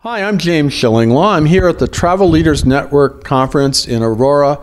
Hi, 0.00 0.22
I'm 0.22 0.36
James 0.36 0.74
Shillinglaw. 0.74 1.36
I'm 1.36 1.46
here 1.46 1.66
at 1.66 1.78
the 1.78 1.88
Travel 1.88 2.28
Leaders 2.28 2.66
Network 2.66 3.24
conference 3.24 3.88
in 3.88 4.02
Aurora, 4.02 4.60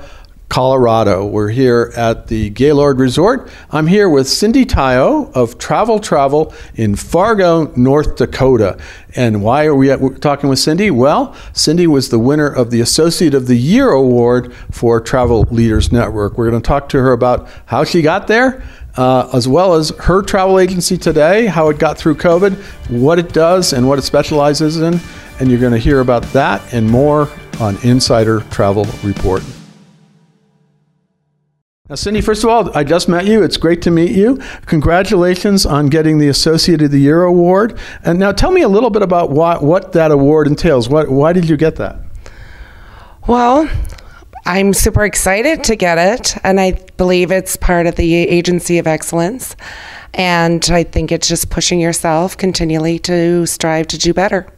Colorado. 0.54 1.26
We're 1.26 1.50
here 1.50 1.92
at 1.96 2.28
the 2.28 2.52
Gaylord 2.52 3.00
Resort. 3.00 3.50
I'm 3.72 3.88
here 3.88 4.08
with 4.08 4.30
Cindy 4.30 4.66
Tyo 4.66 5.32
of 5.34 5.58
Travel 5.58 5.98
Travel 5.98 6.54
in 6.76 6.96
Fargo, 6.96 7.74
North 7.76 8.18
Dakota. 8.18 8.78
And 9.16 9.42
why 9.42 9.66
are 9.66 9.74
we 9.74 9.88
talking 10.20 10.50
with 10.52 10.60
Cindy? 10.60 10.92
Well, 10.92 11.36
Cindy 11.54 11.88
was 11.88 12.10
the 12.10 12.20
winner 12.20 12.46
of 12.48 12.70
the 12.70 12.82
Associate 12.82 13.34
of 13.34 13.48
the 13.48 13.56
Year 13.56 13.90
award 13.90 14.54
for 14.70 15.02
Travel 15.02 15.48
Leaders 15.50 15.92
Network. 15.92 16.38
We're 16.38 16.52
going 16.52 16.62
to 16.62 16.68
talk 16.68 16.88
to 16.90 17.00
her 17.00 17.14
about 17.14 17.50
how 17.66 17.84
she 17.84 18.04
got 18.04 18.28
there. 18.28 18.64
Uh, 18.96 19.28
as 19.34 19.48
well 19.48 19.74
as 19.74 19.90
her 20.02 20.22
travel 20.22 20.60
agency 20.60 21.00
today, 21.00 21.48
how 21.48 21.70
it 21.70 21.80
got 21.80 21.98
through 21.98 22.14
COVID, 22.14 22.54
what 23.02 23.18
it 23.18 23.34
does, 23.34 23.74
and 23.74 23.90
what 23.90 23.98
it 23.98 24.04
specializes 24.04 24.78
in. 24.78 25.00
And 25.40 25.50
you're 25.50 25.60
going 25.60 25.74
to 25.74 25.80
hear 25.80 26.02
about 26.02 26.22
that 26.26 26.76
and 26.76 26.88
more 26.88 27.28
on 27.60 27.76
Insider 27.78 28.42
Travel 28.52 28.86
Report. 29.04 29.42
Now, 31.94 31.98
Cindy, 31.98 32.22
first 32.22 32.44
of 32.44 32.50
all, 32.50 32.76
I 32.76 32.84
just 32.84 33.08
met 33.08 33.28
you. 33.28 33.44
It's 33.44 33.56
great 33.56 33.84
to 33.84 33.92
meet 33.92 34.14
you. 34.14 34.42
Congratulations 34.66 35.64
on 35.64 35.90
getting 35.90 36.18
the 36.18 36.28
Associate 36.28 36.82
of 36.82 36.90
the 36.90 37.00
Year 37.00 37.22
award. 37.22 37.78
And 38.04 38.18
now 38.18 38.32
tell 38.32 38.50
me 38.50 38.64
a 38.64 38.68
little 38.68 38.90
bit 38.90 39.04
about 39.04 39.30
what, 39.30 39.64
what 39.64 39.92
that 39.92 40.10
award 40.10 40.48
entails. 40.48 40.90
What, 40.90 41.10
why 41.10 41.34
did 41.34 41.48
you 41.48 41.56
get 41.56 41.76
that? 41.76 42.00
Well, 43.28 43.70
I'm 44.44 44.74
super 44.74 45.06
excited 45.06 45.64
to 45.66 45.76
get 45.76 46.00
it, 46.00 46.36
and 46.44 46.60
I 46.60 46.84
believe 46.98 47.32
it's 47.32 47.58
part 47.58 47.86
of 47.86 47.94
the 47.94 48.16
Agency 48.16 48.80
of 48.80 48.88
Excellence. 48.88 49.56
And 50.16 50.68
I 50.72 50.82
think 50.86 51.12
it's 51.12 51.28
just 51.28 51.52
pushing 51.52 51.80
yourself 51.80 52.36
continually 52.36 52.98
to 53.02 53.46
strive 53.46 53.86
to 53.90 54.00
do 54.00 54.16
better. 54.16 54.52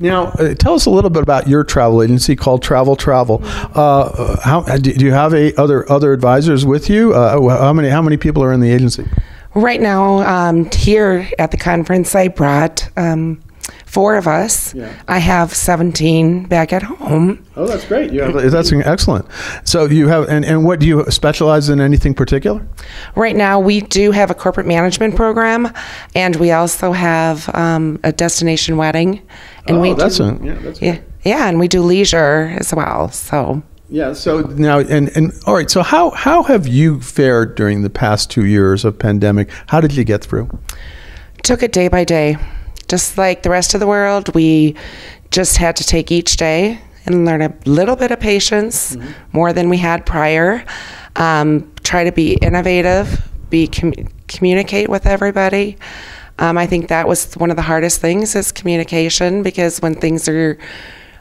Now, 0.00 0.26
uh, 0.26 0.54
tell 0.54 0.74
us 0.74 0.86
a 0.86 0.90
little 0.90 1.10
bit 1.10 1.22
about 1.22 1.48
your 1.48 1.64
travel 1.64 2.02
agency 2.02 2.36
called 2.36 2.62
Travel 2.62 2.94
Travel. 2.96 3.40
Uh, 3.42 4.36
how 4.42 4.62
do 4.62 4.90
you 4.90 5.12
have 5.12 5.34
a, 5.34 5.54
other 5.60 5.90
other 5.90 6.12
advisors 6.12 6.64
with 6.64 6.88
you? 6.88 7.14
Uh, 7.14 7.58
how 7.58 7.72
many 7.72 7.88
how 7.88 8.02
many 8.02 8.16
people 8.16 8.42
are 8.42 8.52
in 8.52 8.60
the 8.60 8.70
agency? 8.70 9.06
Right 9.54 9.80
now, 9.80 10.18
um, 10.18 10.70
here 10.70 11.28
at 11.38 11.50
the 11.50 11.56
conference, 11.56 12.14
I 12.14 12.28
brought 12.28 12.88
um, 12.96 13.40
four 13.88 14.16
of 14.16 14.26
us. 14.28 14.74
Yeah. 14.74 14.92
I 15.08 15.18
have 15.18 15.54
17 15.54 16.44
back 16.44 16.72
at 16.72 16.82
home. 16.82 17.44
Oh, 17.56 17.66
that's 17.66 17.84
great. 17.84 18.12
You 18.12 18.22
have, 18.22 18.50
that's 18.52 18.72
excellent. 18.72 19.26
So 19.64 19.86
you 19.86 20.08
have, 20.08 20.28
and, 20.28 20.44
and 20.44 20.64
what 20.64 20.80
do 20.80 20.86
you 20.86 21.04
specialize 21.10 21.68
in 21.68 21.80
anything 21.80 22.14
particular? 22.14 22.66
Right 23.14 23.34
now, 23.34 23.58
we 23.58 23.80
do 23.80 24.12
have 24.12 24.30
a 24.30 24.34
corporate 24.34 24.66
management 24.66 25.16
program, 25.16 25.72
and 26.14 26.36
we 26.36 26.52
also 26.52 26.92
have 26.92 27.52
um, 27.54 27.98
a 28.04 28.12
destination 28.12 28.76
wedding. 28.76 29.22
And 29.66 29.78
oh, 29.78 29.80
we 29.80 29.94
that's, 29.94 30.18
do, 30.18 30.24
a, 30.24 30.44
yeah, 30.44 30.54
that's 30.54 30.82
yeah, 30.82 31.00
yeah, 31.24 31.48
and 31.48 31.58
we 31.58 31.68
do 31.68 31.82
leisure 31.82 32.54
as 32.58 32.74
well. 32.74 33.10
So. 33.10 33.62
Yeah. 33.90 34.12
So 34.12 34.42
now, 34.42 34.80
and, 34.80 35.08
and 35.16 35.32
all 35.46 35.54
right. 35.54 35.70
So 35.70 35.82
how 35.82 36.10
how 36.10 36.42
have 36.42 36.66
you 36.66 37.00
fared 37.00 37.54
during 37.54 37.80
the 37.80 37.88
past 37.88 38.30
two 38.30 38.44
years 38.44 38.84
of 38.84 38.98
pandemic? 38.98 39.50
How 39.68 39.80
did 39.80 39.94
you 39.94 40.04
get 40.04 40.22
through? 40.22 40.50
Took 41.42 41.62
it 41.62 41.72
day 41.72 41.88
by 41.88 42.04
day 42.04 42.36
just 42.88 43.18
like 43.18 43.42
the 43.42 43.50
rest 43.50 43.74
of 43.74 43.80
the 43.80 43.86
world, 43.86 44.34
we 44.34 44.74
just 45.30 45.58
had 45.58 45.76
to 45.76 45.84
take 45.84 46.10
each 46.10 46.36
day 46.36 46.80
and 47.06 47.24
learn 47.24 47.42
a 47.42 47.54
little 47.64 47.96
bit 47.96 48.10
of 48.10 48.20
patience, 48.20 48.96
mm-hmm. 48.96 49.10
more 49.32 49.52
than 49.52 49.68
we 49.68 49.78
had 49.78 50.04
prior. 50.04 50.64
Um, 51.16 51.70
try 51.82 52.04
to 52.04 52.12
be 52.12 52.34
innovative, 52.34 53.28
be 53.50 53.66
com- 53.66 53.94
communicate 54.26 54.88
with 54.88 55.06
everybody. 55.06 55.76
Um, 56.38 56.56
I 56.56 56.66
think 56.66 56.88
that 56.88 57.08
was 57.08 57.34
one 57.34 57.50
of 57.50 57.56
the 57.56 57.62
hardest 57.62 58.00
things 58.00 58.36
is 58.36 58.52
communication 58.52 59.42
because 59.42 59.80
when 59.80 59.94
things 59.94 60.28
are 60.28 60.58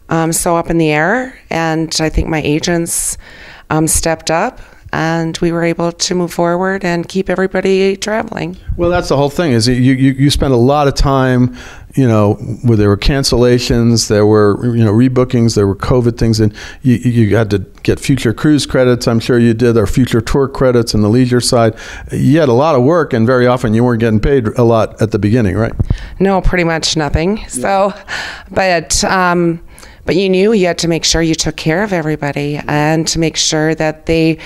um, 0.10 0.32
so 0.32 0.56
up 0.56 0.70
in 0.70 0.78
the 0.78 0.92
air, 0.92 1.38
and 1.50 1.96
I 2.00 2.10
think 2.10 2.28
my 2.28 2.42
agents 2.42 3.18
um, 3.70 3.88
stepped 3.88 4.30
up 4.30 4.60
and 4.94 5.38
we 5.40 5.52
were 5.52 5.64
able 5.64 5.92
to 5.92 6.16
move 6.16 6.34
forward 6.34 6.86
and 6.86 7.08
keep 7.08 7.30
everybody 7.30 7.98
traveling. 7.98 8.58
Well, 8.78 8.90
that's 8.90 9.10
the 9.10 9.18
whole 9.18 9.30
thing. 9.30 9.52
Is 9.52 9.68
you 9.68 9.76
you, 9.76 10.12
you 10.14 10.30
spent 10.30 10.54
a 10.54 10.58
lot 10.58 10.88
of 10.88 10.96
time, 10.96 11.58
you 11.96 12.08
know, 12.08 12.36
where 12.64 12.78
there 12.78 12.90
were 12.90 12.98
cancellations, 12.98 14.08
there 14.08 14.26
were 14.26 14.76
you 14.76 14.84
know 14.84 14.94
rebookings, 14.94 15.56
there 15.56 15.68
were 15.68 15.76
COVID 15.76 16.18
things, 16.18 16.40
and 16.40 16.54
you 16.82 16.96
you 16.96 17.36
had 17.36 17.50
to 17.52 17.60
get 17.84 18.00
future 18.00 18.34
cruise 18.34 18.66
credits. 18.66 19.08
I'm 19.08 19.20
sure 19.20 19.38
you 19.38 19.54
did, 19.54 19.78
or 19.78 19.88
future 19.88 20.22
tour 20.22 20.48
credits 20.48 20.94
in 20.94 21.02
the 21.02 21.10
leisure 21.10 21.42
side. 21.42 21.76
You 22.12 22.40
had 22.40 22.50
a 22.50 22.54
lot 22.54 22.76
of 22.76 22.84
work, 22.84 23.14
and 23.14 23.26
very 23.28 23.48
often 23.48 23.74
you 23.74 23.84
weren't 23.84 24.00
getting 24.00 24.20
paid 24.20 24.48
a 24.48 24.64
lot 24.64 25.02
at 25.02 25.12
the 25.12 25.20
beginning, 25.20 25.56
right? 25.56 25.74
No, 26.20 26.42
pretty 26.42 26.64
much 26.64 26.96
nothing. 26.96 27.38
Yeah. 27.38 27.48
So, 27.48 27.94
but. 28.52 29.04
Um, 29.04 29.62
but 30.08 30.16
you 30.16 30.30
knew 30.30 30.54
you 30.54 30.66
had 30.66 30.78
to 30.80 30.88
make 30.88 31.04
sure 31.04 31.22
you 31.22 31.36
took 31.36 31.58
care 31.58 31.84
of 31.84 31.92
everybody 31.92 32.60
and 32.68 33.06
to 33.10 33.20
make 33.20 33.36
sure 33.36 33.76
that 33.76 34.06
they 34.06 34.40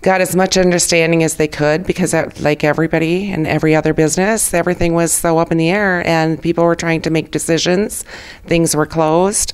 got 0.00 0.20
as 0.20 0.34
much 0.34 0.56
understanding 0.56 1.22
as 1.24 1.36
they 1.36 1.48
could 1.48 1.84
because, 1.84 2.14
uh, 2.14 2.30
like 2.40 2.62
everybody 2.62 3.30
and 3.30 3.46
every 3.46 3.74
other 3.74 3.92
business, 3.92 4.54
everything 4.54 4.94
was 4.94 5.12
so 5.12 5.38
up 5.38 5.50
in 5.50 5.58
the 5.58 5.70
air 5.70 6.06
and 6.06 6.40
people 6.40 6.64
were 6.64 6.76
trying 6.76 7.02
to 7.02 7.10
make 7.10 7.32
decisions. 7.32 8.04
Things 8.46 8.76
were 8.76 8.86
closed. 8.86 9.52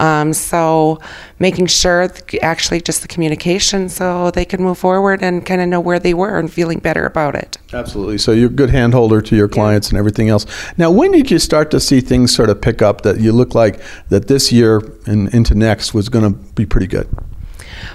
Um, 0.00 0.32
so, 0.32 0.98
making 1.38 1.66
sure 1.66 2.10
actually 2.40 2.80
just 2.80 3.02
the 3.02 3.08
communication 3.08 3.90
so 3.90 4.30
they 4.30 4.46
can 4.46 4.62
move 4.62 4.78
forward 4.78 5.22
and 5.22 5.44
kind 5.44 5.60
of 5.60 5.68
know 5.68 5.78
where 5.78 5.98
they 5.98 6.14
were 6.14 6.38
and 6.38 6.50
feeling 6.50 6.78
better 6.78 7.04
about 7.04 7.34
it. 7.34 7.58
Absolutely. 7.74 8.16
So, 8.16 8.32
you're 8.32 8.48
a 8.48 8.52
good 8.52 8.70
handholder 8.70 9.20
to 9.20 9.36
your 9.36 9.48
clients 9.48 9.88
yeah. 9.88 9.90
and 9.90 9.98
everything 9.98 10.30
else. 10.30 10.46
Now, 10.78 10.90
when 10.90 11.12
did 11.12 11.30
you 11.30 11.38
start 11.38 11.70
to 11.72 11.80
see 11.80 12.00
things 12.00 12.34
sort 12.34 12.48
of 12.48 12.62
pick 12.62 12.80
up 12.80 13.02
that 13.02 13.20
you 13.20 13.30
look 13.32 13.54
like 13.54 13.78
that 14.08 14.26
this 14.26 14.50
year 14.50 14.80
and 15.04 15.32
into 15.34 15.54
next 15.54 15.92
was 15.92 16.08
going 16.08 16.32
to 16.32 16.38
be 16.54 16.64
pretty 16.64 16.86
good? 16.86 17.06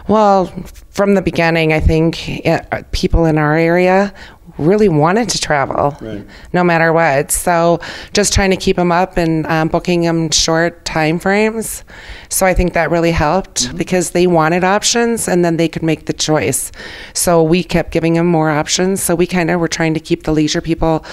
Well, 0.07 0.45
from 0.91 1.15
the 1.15 1.21
beginning, 1.21 1.73
I 1.73 1.79
think 1.79 2.41
uh, 2.45 2.83
people 2.91 3.25
in 3.25 3.38
our 3.38 3.55
area 3.55 4.13
really 4.57 4.89
wanted 4.89 5.29
to 5.29 5.39
travel 5.39 5.97
right. 6.01 6.25
no 6.53 6.63
matter 6.63 6.93
what. 6.93 7.31
So 7.31 7.79
just 8.13 8.33
trying 8.33 8.51
to 8.51 8.57
keep 8.57 8.75
them 8.75 8.91
up 8.91 9.17
and 9.17 9.45
um, 9.47 9.67
booking 9.67 10.01
them 10.01 10.31
short 10.31 10.85
time 10.85 11.19
frames. 11.19 11.83
So 12.29 12.45
I 12.45 12.53
think 12.53 12.73
that 12.73 12.91
really 12.91 13.11
helped 13.11 13.65
mm-hmm. 13.65 13.77
because 13.77 14.11
they 14.11 14.27
wanted 14.27 14.63
options 14.63 15.27
and 15.27 15.44
then 15.44 15.57
they 15.57 15.67
could 15.67 15.83
make 15.83 16.05
the 16.05 16.13
choice. 16.13 16.71
So 17.13 17.44
we 17.44 17.63
kept 17.63 17.91
giving 17.91 18.13
them 18.13 18.27
more 18.27 18.49
options. 18.49 19.01
So 19.01 19.15
we 19.15 19.27
kind 19.27 19.49
of 19.51 19.59
were 19.59 19.67
trying 19.67 19.94
to 19.94 19.99
keep 19.99 20.23
the 20.23 20.31
leisure 20.31 20.61
people 20.61 21.05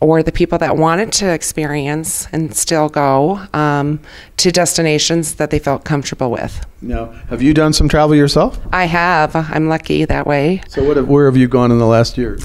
or 0.00 0.22
the 0.22 0.32
people 0.32 0.58
that 0.58 0.76
wanted 0.76 1.10
to 1.10 1.32
experience 1.32 2.28
and 2.30 2.54
still 2.54 2.90
go 2.90 3.40
um, 3.54 3.98
to 4.36 4.50
destinations 4.50 5.36
that 5.36 5.50
they 5.50 5.58
felt 5.58 5.84
comfortable 5.84 6.30
with. 6.30 6.64
Now, 6.82 7.06
have 7.30 7.40
you 7.40 7.54
done 7.54 7.72
some 7.72 7.88
travel 7.88 8.14
yourself? 8.14 8.60
I 8.72 8.84
have. 8.84 9.34
I'm 9.34 9.68
lucky 9.68 10.04
that 10.04 10.26
way. 10.26 10.62
So, 10.68 10.84
what, 10.84 11.02
where 11.06 11.24
have 11.24 11.38
you 11.38 11.48
gone 11.48 11.72
in 11.72 11.78
the 11.78 11.86
last 11.86 12.18
year? 12.18 12.38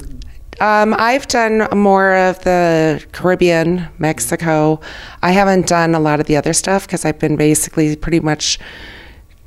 Um, 0.60 0.94
I've 0.98 1.26
done 1.26 1.66
more 1.76 2.14
of 2.14 2.44
the 2.44 3.04
Caribbean, 3.12 3.88
Mexico. 3.98 4.80
I 5.22 5.32
haven't 5.32 5.66
done 5.66 5.94
a 5.94 6.00
lot 6.00 6.20
of 6.20 6.26
the 6.26 6.36
other 6.36 6.52
stuff 6.52 6.86
because 6.86 7.04
I've 7.06 7.18
been 7.18 7.36
basically 7.36 7.96
pretty 7.96 8.20
much 8.20 8.58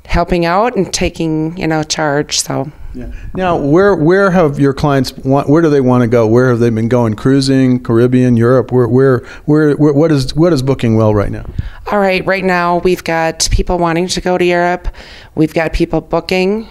helping 0.06 0.44
out 0.44 0.76
and 0.76 0.92
taking, 0.92 1.56
you 1.56 1.66
know, 1.66 1.84
charge. 1.84 2.40
So. 2.40 2.70
Yeah. 2.94 3.12
Now, 3.34 3.56
where 3.56 3.96
where 3.96 4.30
have 4.30 4.60
your 4.60 4.72
clients 4.72 5.12
want, 5.18 5.48
where 5.48 5.62
do 5.62 5.68
they 5.68 5.80
want 5.80 6.02
to 6.02 6.06
go? 6.06 6.26
Where 6.26 6.50
have 6.50 6.60
they 6.60 6.70
been 6.70 6.88
going? 6.88 7.14
Cruising, 7.14 7.82
Caribbean, 7.82 8.36
Europe. 8.36 8.70
Where 8.70 8.86
where 8.86 9.18
where, 9.46 9.74
where 9.74 9.92
what 9.92 10.12
is 10.12 10.34
what 10.34 10.52
is 10.52 10.62
booking 10.62 10.96
well 10.96 11.12
right 11.12 11.30
now? 11.30 11.44
All 11.90 11.98
right, 11.98 12.24
right 12.24 12.44
now 12.44 12.78
we've 12.78 13.02
got 13.02 13.48
people 13.50 13.78
wanting 13.78 14.06
to 14.08 14.20
go 14.20 14.38
to 14.38 14.44
Europe. 14.44 14.88
We've 15.34 15.54
got 15.54 15.72
people 15.72 16.00
booking. 16.00 16.68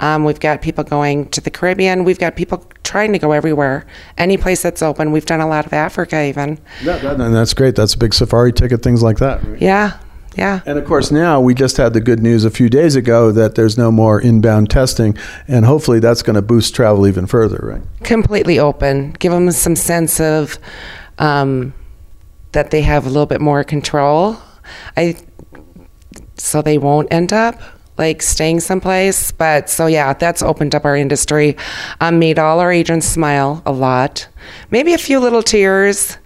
Um, 0.00 0.24
we've 0.24 0.40
got 0.40 0.60
people 0.60 0.84
going 0.84 1.28
to 1.30 1.40
the 1.40 1.50
Caribbean. 1.50 2.04
We've 2.04 2.18
got 2.18 2.36
people 2.36 2.66
trying 2.82 3.12
to 3.12 3.18
go 3.18 3.32
everywhere, 3.32 3.86
any 4.18 4.36
place 4.36 4.62
that's 4.62 4.82
open. 4.82 5.12
We've 5.12 5.26
done 5.26 5.40
a 5.40 5.48
lot 5.48 5.66
of 5.66 5.72
Africa, 5.72 6.24
even. 6.24 6.58
Yeah, 6.82 6.98
that, 6.98 7.20
and 7.20 7.34
that's 7.34 7.54
great. 7.54 7.76
That's 7.76 7.94
a 7.94 7.98
big 7.98 8.12
safari 8.12 8.52
ticket, 8.52 8.82
things 8.82 9.02
like 9.02 9.18
that. 9.18 9.44
Right? 9.44 9.62
Yeah, 9.62 9.98
yeah. 10.36 10.60
And 10.66 10.78
of 10.78 10.84
course, 10.84 11.10
now 11.10 11.40
we 11.40 11.54
just 11.54 11.76
had 11.76 11.92
the 11.92 12.00
good 12.00 12.20
news 12.20 12.44
a 12.44 12.50
few 12.50 12.68
days 12.68 12.96
ago 12.96 13.30
that 13.32 13.54
there's 13.54 13.78
no 13.78 13.92
more 13.92 14.20
inbound 14.20 14.68
testing, 14.70 15.16
and 15.46 15.64
hopefully 15.64 16.00
that's 16.00 16.22
going 16.22 16.34
to 16.34 16.42
boost 16.42 16.74
travel 16.74 17.06
even 17.06 17.26
further, 17.26 17.60
right? 17.62 17.82
Completely 18.02 18.58
open. 18.58 19.12
Give 19.12 19.30
them 19.30 19.50
some 19.52 19.76
sense 19.76 20.20
of 20.20 20.58
um, 21.18 21.72
that 22.52 22.70
they 22.70 22.82
have 22.82 23.06
a 23.06 23.08
little 23.08 23.26
bit 23.26 23.40
more 23.40 23.62
control. 23.62 24.38
I 24.96 25.16
so 26.36 26.62
they 26.62 26.78
won't 26.78 27.12
end 27.12 27.32
up 27.32 27.60
like 27.96 28.22
staying 28.22 28.60
someplace. 28.60 29.32
But 29.32 29.70
so 29.70 29.86
yeah, 29.86 30.12
that's 30.14 30.42
opened 30.42 30.74
up 30.74 30.84
our 30.84 30.96
industry, 30.96 31.56
um, 32.00 32.18
made 32.18 32.38
all 32.38 32.60
our 32.60 32.72
agents 32.72 33.06
smile 33.06 33.62
a 33.66 33.72
lot, 33.72 34.28
maybe 34.70 34.94
a 34.94 34.98
few 34.98 35.20
little 35.20 35.42
tears 35.42 36.18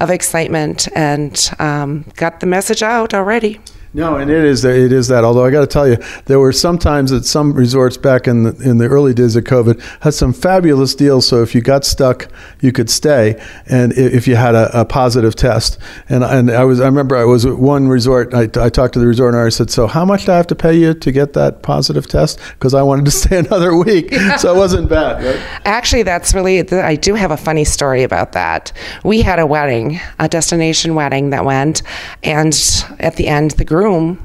of 0.00 0.10
excitement 0.10 0.88
and 0.94 1.50
um, 1.58 2.04
got 2.16 2.40
the 2.40 2.46
message 2.46 2.82
out 2.82 3.14
already. 3.14 3.60
No, 3.96 4.16
and 4.16 4.28
it 4.28 4.44
is 4.44 4.64
it 4.64 4.92
is 4.92 5.06
that. 5.06 5.22
Although 5.22 5.44
I 5.44 5.52
got 5.52 5.60
to 5.60 5.68
tell 5.68 5.86
you, 5.86 5.96
there 6.24 6.40
were 6.40 6.52
some 6.52 6.78
times 6.78 7.12
that 7.12 7.24
some 7.24 7.52
resorts 7.52 7.96
back 7.96 8.26
in 8.26 8.42
the, 8.42 8.56
in 8.68 8.78
the 8.78 8.86
early 8.86 9.14
days 9.14 9.36
of 9.36 9.44
COVID 9.44 9.80
had 10.02 10.14
some 10.14 10.32
fabulous 10.32 10.96
deals. 10.96 11.28
So 11.28 11.42
if 11.42 11.54
you 11.54 11.60
got 11.60 11.84
stuck, 11.84 12.26
you 12.60 12.72
could 12.72 12.90
stay, 12.90 13.40
and 13.66 13.92
if 13.92 14.26
you 14.26 14.34
had 14.34 14.56
a, 14.56 14.80
a 14.80 14.84
positive 14.84 15.36
test. 15.36 15.78
And 16.08 16.24
and 16.24 16.50
I 16.50 16.64
was 16.64 16.80
I 16.80 16.86
remember 16.86 17.14
I 17.14 17.24
was 17.24 17.46
at 17.46 17.56
one 17.56 17.86
resort. 17.86 18.34
I, 18.34 18.48
I 18.60 18.68
talked 18.68 18.94
to 18.94 18.98
the 18.98 19.06
resort 19.06 19.32
owner. 19.32 19.46
I 19.46 19.50
said, 19.50 19.70
"So 19.70 19.86
how 19.86 20.04
much 20.04 20.26
do 20.26 20.32
I 20.32 20.36
have 20.36 20.48
to 20.48 20.56
pay 20.56 20.74
you 20.74 20.92
to 20.94 21.12
get 21.12 21.34
that 21.34 21.62
positive 21.62 22.08
test?" 22.08 22.40
Because 22.54 22.74
I 22.74 22.82
wanted 22.82 23.04
to 23.04 23.10
stay 23.22 23.38
another 23.38 23.76
week, 23.76 24.12
so 24.38 24.52
it 24.52 24.58
wasn't 24.58 24.88
bad. 24.88 25.24
Right? 25.24 25.60
Actually, 25.66 26.02
that's 26.02 26.34
really 26.34 26.68
I 26.72 26.96
do 26.96 27.14
have 27.14 27.30
a 27.30 27.36
funny 27.36 27.64
story 27.64 28.02
about 28.02 28.32
that. 28.32 28.72
We 29.04 29.22
had 29.22 29.38
a 29.38 29.46
wedding, 29.46 30.00
a 30.18 30.28
destination 30.28 30.96
wedding 30.96 31.30
that 31.30 31.44
went, 31.44 31.82
and 32.24 32.52
at 32.98 33.14
the 33.14 33.28
end, 33.28 33.52
the 33.52 33.64
group 33.84 34.18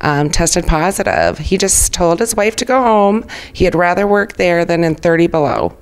um, 0.00 0.30
tested 0.30 0.66
positive. 0.66 1.38
He 1.38 1.56
just 1.56 1.92
told 1.92 2.18
his 2.18 2.34
wife 2.34 2.56
to 2.56 2.64
go 2.64 2.82
home. 2.82 3.24
He 3.52 3.64
had 3.64 3.74
rather 3.74 4.06
work 4.06 4.34
there 4.34 4.64
than 4.64 4.84
in 4.84 4.94
30 4.96 5.28
below. 5.28 5.76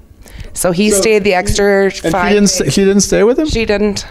So 0.52 0.73
he 0.73 0.91
so 0.91 1.00
stayed 1.00 1.25
the 1.25 1.35
extra 1.35 1.85
and 1.85 2.12
five. 2.12 2.31
She 2.31 2.58
didn't, 2.58 2.75
didn't 2.75 3.00
stay 3.00 3.23
with 3.25 3.38
him? 3.38 3.47
She 3.49 3.64
didn't. 3.64 4.06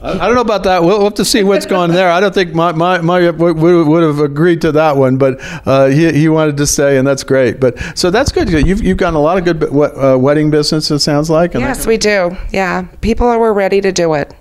I, 0.00 0.12
I 0.12 0.26
don't 0.26 0.34
know 0.34 0.40
about 0.40 0.62
that. 0.64 0.82
We'll, 0.82 0.98
we'll, 0.98 1.04
have 1.04 1.14
to 1.14 1.24
see 1.24 1.42
what's 1.42 1.66
going 1.66 1.90
there. 1.90 2.10
I 2.10 2.20
don't 2.20 2.32
think 2.32 2.54
my, 2.54 2.72
my, 2.72 3.00
my 3.00 3.30
would, 3.30 3.56
would 3.56 4.02
have 4.02 4.20
agreed 4.20 4.60
to 4.62 4.72
that 4.72 4.96
one, 4.96 5.16
but 5.16 5.38
uh, 5.66 5.86
he, 5.86 6.12
he 6.12 6.28
wanted 6.28 6.56
to 6.58 6.66
stay, 6.66 6.96
and 6.98 7.06
that's 7.06 7.24
great. 7.24 7.58
But 7.58 7.78
so 7.98 8.10
that's 8.10 8.30
good. 8.30 8.50
You've, 8.50 8.82
you've 8.82 8.98
gotten 8.98 9.16
a 9.16 9.20
lot 9.20 9.36
of 9.38 9.44
good 9.44 9.62
uh, 9.64 10.16
wedding 10.18 10.50
business, 10.50 10.90
it 10.90 11.00
sounds 11.00 11.28
like. 11.28 11.54
Yes, 11.54 11.86
we 11.86 11.96
do. 11.96 12.36
Yeah. 12.52 12.82
People 13.00 13.26
were 13.38 13.52
ready 13.52 13.80
to 13.80 13.92
do 13.92 14.14
it. 14.14 14.34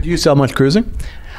Do 0.00 0.08
you 0.08 0.16
sell 0.16 0.36
much 0.36 0.54
cruising? 0.54 0.90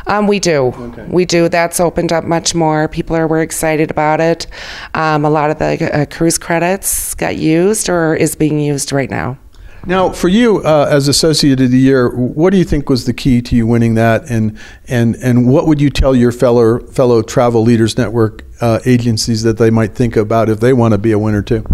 Um, 0.08 0.28
we 0.28 0.40
do. 0.40 0.66
Okay. 0.66 1.06
We 1.10 1.26
do. 1.26 1.50
That's 1.50 1.80
opened 1.80 2.12
up 2.12 2.24
much 2.24 2.54
more. 2.54 2.88
People 2.88 3.16
are 3.16 3.28
we're 3.28 3.42
excited 3.42 3.92
about 3.92 4.20
it. 4.20 4.48
Um, 4.94 5.26
a 5.26 5.30
lot 5.30 5.50
of 5.50 5.60
the 5.60 5.90
uh, 5.94 6.06
cruise 6.06 6.38
credits 6.38 7.14
got 7.16 7.38
used 7.38 7.90
or 7.90 8.16
is 8.16 8.36
being 8.36 8.60
used 8.60 8.92
right 8.92 9.10
now. 9.10 9.38
Now, 9.86 10.12
for 10.12 10.30
you 10.30 10.60
uh, 10.64 10.88
as 10.90 11.10
associate 11.10 11.60
of 11.60 11.72
the 11.72 11.78
year, 11.78 12.10
what 12.16 12.52
do 12.52 12.58
you 12.58 12.64
think 12.64 12.90
was 12.90 13.06
the 13.06 13.14
key 13.14 13.42
to 13.42 13.56
you 13.56 13.68
winning 13.68 13.96
that, 13.96 14.30
and 14.30 14.58
and 14.88 15.16
and 15.18 15.50
what 15.50 15.68
would 15.68 15.82
you 15.82 15.90
tell 15.90 16.16
your 16.16 16.32
fellow 16.32 16.80
fellow 16.80 17.22
Travel 17.22 17.64
Leaders 17.64 17.98
Network 17.98 18.46
uh, 18.62 18.80
agencies 18.86 19.44
that 19.44 19.58
they 19.58 19.70
might 19.70 19.94
think 19.94 20.16
about 20.16 20.48
if 20.48 20.62
they 20.62 20.72
want 20.72 20.94
to 20.94 20.98
be 20.98 21.12
a 21.12 21.20
winner 21.20 21.42
too? 21.42 21.66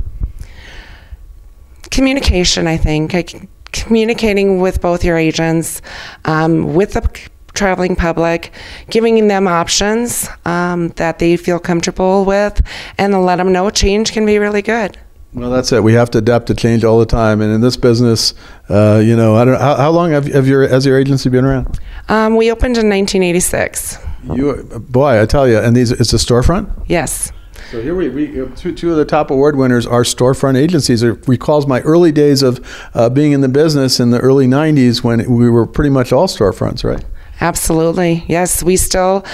Communication, 1.92 2.66
I 2.66 2.78
think. 2.78 3.14
I, 3.14 3.26
communicating 3.72 4.60
with 4.60 4.82
both 4.82 5.04
your 5.04 5.18
agents, 5.18 5.84
um, 6.26 6.74
with 6.74 6.94
the 6.94 7.30
traveling 7.54 7.96
public, 7.96 8.52
giving 8.90 9.28
them 9.28 9.48
options 9.48 10.30
um, 10.46 10.90
that 10.90 11.20
they 11.20 11.38
feel 11.38 11.60
comfortable 11.60 12.26
with, 12.26 12.62
and 12.98 13.26
let 13.26 13.38
them 13.38 13.52
know 13.52 13.70
change 13.70 14.12
can 14.12 14.26
be 14.26 14.38
really 14.38 14.62
good. 14.62 14.98
Well, 15.34 15.52
that's 15.52 15.72
it. 15.72 15.84
We 15.84 15.94
have 15.94 16.10
to 16.12 16.18
adapt 16.18 16.48
to 16.48 16.56
change 16.56 16.84
all 16.84 16.98
the 16.98 17.06
time, 17.06 17.40
and 17.42 17.54
in 17.54 17.62
this 17.62 17.78
business, 17.78 18.34
uh, 18.68 19.00
you 19.04 19.16
know, 19.16 19.36
I 19.36 19.46
don't. 19.46 19.60
How, 19.60 19.76
how 19.76 19.92
long 19.92 20.12
have, 20.12 20.26
have, 20.26 20.48
your 20.48 20.68
has 20.68 20.88
your 20.88 20.98
agency 20.98 21.30
been 21.30 21.46
around? 21.46 21.80
Um, 22.08 22.36
we 22.36 22.52
opened 22.52 22.78
in 22.78 22.90
1986. 22.90 24.00
You, 24.34 24.64
boy, 24.90 25.22
I 25.22 25.28
tell 25.28 25.48
you, 25.48 25.60
and 25.60 25.76
these 25.76 25.92
it's 25.92 26.14
a 26.14 26.18
storefront. 26.18 26.86
Yes. 26.88 27.32
So 27.70 27.80
here 27.80 27.94
we, 27.94 28.10
we 28.10 28.28
two, 28.56 28.74
two 28.74 28.90
of 28.90 28.98
the 28.98 29.06
top 29.06 29.30
award 29.30 29.56
winners 29.56 29.86
are 29.86 30.02
storefront 30.02 30.58
agencies. 30.58 31.04
It 31.04 31.28
recalls 31.28 31.68
my 31.68 31.82
early 31.82 32.12
days 32.12 32.42
of 32.42 32.66
uh, 32.96 33.10
being 33.10 33.32
in 33.32 33.42
the 33.42 33.50
business 33.50 34.00
in 34.00 34.10
the 34.10 34.20
early 34.20 34.48
'90s 34.48 35.04
when 35.04 35.32
we 35.32 35.48
were 35.48 35.68
pretty 35.68 35.92
much 35.92 36.12
all 36.12 36.26
storefronts, 36.26 36.84
right? 36.84 37.06
Absolutely. 37.42 38.26
Yes, 38.28 38.64
we 38.64 38.76
still 38.78 39.26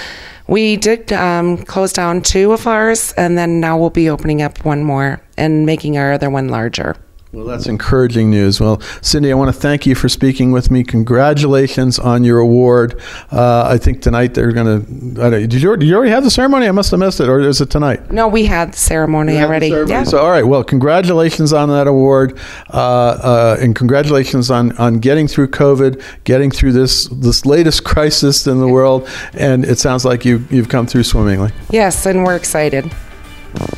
we 0.48 0.76
did 0.76 1.12
um, 1.12 1.58
close 1.58 1.92
down 1.92 2.22
two 2.22 2.52
of 2.52 2.66
ours, 2.66 3.12
and 3.16 3.36
then 3.36 3.58
now 3.60 3.76
we'll 3.78 3.90
be 3.90 4.08
opening 4.08 4.42
up 4.42 4.64
one 4.64 4.84
more 4.84 5.20
and 5.36 5.66
making 5.66 5.98
our 5.98 6.12
other 6.12 6.30
one 6.30 6.48
larger. 6.48 6.94
Well, 7.32 7.44
that's 7.44 7.66
encouraging 7.66 8.30
news. 8.30 8.60
Well, 8.60 8.80
Cindy, 9.02 9.32
I 9.32 9.34
want 9.34 9.52
to 9.54 9.60
thank 9.60 9.84
you 9.84 9.94
for 9.96 10.08
speaking 10.08 10.52
with 10.52 10.70
me. 10.70 10.84
Congratulations 10.84 11.98
on 11.98 12.22
your 12.22 12.38
award. 12.38 13.00
Uh, 13.32 13.66
I 13.68 13.78
think 13.78 14.00
tonight 14.00 14.32
they're 14.32 14.52
going 14.52 14.86
to. 14.86 15.46
Did 15.46 15.60
you, 15.60 15.76
did 15.76 15.86
you 15.86 15.96
already 15.96 16.12
have 16.12 16.22
the 16.22 16.30
ceremony? 16.30 16.68
I 16.68 16.70
must 16.70 16.92
have 16.92 17.00
missed 17.00 17.20
it, 17.20 17.28
or 17.28 17.40
is 17.40 17.60
it 17.60 17.68
tonight? 17.68 18.12
No, 18.12 18.28
we 18.28 18.46
had 18.46 18.72
the 18.72 18.78
ceremony 18.78 19.38
already. 19.38 19.68
The 19.70 19.74
ceremony. 19.74 19.92
Yeah. 19.92 20.04
So, 20.04 20.18
all 20.18 20.30
right. 20.30 20.44
Well, 20.44 20.62
congratulations 20.62 21.52
on 21.52 21.68
that 21.68 21.88
award, 21.88 22.38
uh, 22.72 22.76
uh, 22.76 23.56
and 23.60 23.74
congratulations 23.74 24.50
on, 24.50 24.76
on 24.78 25.00
getting 25.00 25.26
through 25.26 25.48
COVID, 25.48 26.00
getting 26.24 26.50
through 26.50 26.72
this 26.72 27.08
this 27.08 27.44
latest 27.44 27.82
crisis 27.84 28.46
in 28.46 28.60
the 28.60 28.68
world. 28.68 29.08
And 29.34 29.64
it 29.64 29.78
sounds 29.78 30.04
like 30.04 30.24
you 30.24 30.46
you've 30.48 30.68
come 30.68 30.86
through 30.86 31.02
swimmingly. 31.02 31.50
Yes, 31.70 32.06
and 32.06 32.24
we're 32.24 32.36
excited. 32.36 32.90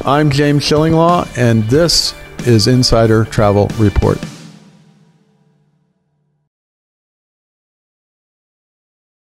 I'm 0.05 0.31
James 0.31 0.65
Shillinglaw, 0.65 1.37
and 1.39 1.65
this 1.65 2.15
is 2.46 2.67
Insider 2.67 3.25
Travel 3.25 3.69
Report. 3.79 4.19